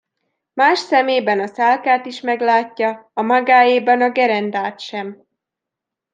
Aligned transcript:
Más 0.55 0.79
szemében 0.79 1.39
a 1.39 1.47
szálkát 1.47 2.05
is 2.05 2.21
meglátja, 2.21 3.11
a 3.13 3.21
magáéban 3.21 4.01
a 4.01 4.09
gerendát 4.11 4.79
sem. 4.79 5.23